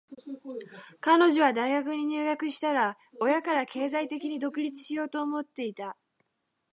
[0.99, 5.95] 彼女は大学に入学したら、親から経済的に独立しようと思っていた。